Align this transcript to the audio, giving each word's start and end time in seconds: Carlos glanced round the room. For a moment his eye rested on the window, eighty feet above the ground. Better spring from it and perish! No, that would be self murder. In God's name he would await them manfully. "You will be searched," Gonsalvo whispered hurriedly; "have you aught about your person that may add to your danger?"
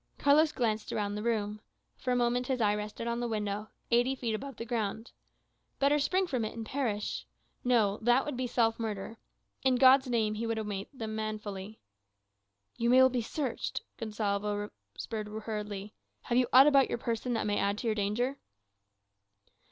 Carlos 0.17 0.51
glanced 0.51 0.91
round 0.91 1.15
the 1.15 1.21
room. 1.21 1.61
For 1.95 2.11
a 2.11 2.15
moment 2.15 2.47
his 2.47 2.59
eye 2.59 2.73
rested 2.73 3.05
on 3.05 3.19
the 3.19 3.27
window, 3.27 3.69
eighty 3.91 4.15
feet 4.15 4.33
above 4.33 4.55
the 4.57 4.65
ground. 4.65 5.11
Better 5.77 5.99
spring 5.99 6.25
from 6.25 6.43
it 6.43 6.55
and 6.57 6.65
perish! 6.65 7.27
No, 7.63 7.99
that 8.01 8.25
would 8.25 8.35
be 8.35 8.47
self 8.47 8.79
murder. 8.79 9.17
In 9.61 9.75
God's 9.75 10.07
name 10.07 10.33
he 10.33 10.47
would 10.47 10.57
await 10.57 10.89
them 10.91 11.15
manfully. 11.15 11.81
"You 12.77 12.89
will 12.89 13.09
be 13.09 13.21
searched," 13.21 13.83
Gonsalvo 13.99 14.71
whispered 14.95 15.27
hurriedly; 15.27 15.93
"have 16.23 16.37
you 16.39 16.47
aught 16.51 16.65
about 16.65 16.89
your 16.89 16.97
person 16.97 17.33
that 17.33 17.45
may 17.45 17.59
add 17.59 17.77
to 17.77 17.87
your 17.87 17.93
danger?" 17.95 18.37